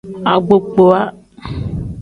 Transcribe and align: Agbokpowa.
Agbokpowa. 0.31 0.99